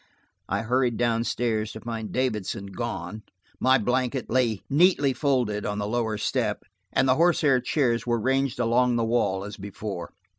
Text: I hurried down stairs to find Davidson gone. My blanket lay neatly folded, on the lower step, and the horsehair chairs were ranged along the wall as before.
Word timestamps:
I 0.49 0.63
hurried 0.63 0.97
down 0.97 1.23
stairs 1.25 1.73
to 1.73 1.79
find 1.81 2.11
Davidson 2.11 2.65
gone. 2.71 3.21
My 3.59 3.77
blanket 3.77 4.31
lay 4.31 4.63
neatly 4.67 5.13
folded, 5.13 5.63
on 5.63 5.77
the 5.77 5.85
lower 5.85 6.17
step, 6.17 6.63
and 6.91 7.07
the 7.07 7.17
horsehair 7.17 7.59
chairs 7.61 8.07
were 8.07 8.19
ranged 8.19 8.59
along 8.59 8.95
the 8.95 9.05
wall 9.05 9.43
as 9.43 9.57
before. 9.57 10.09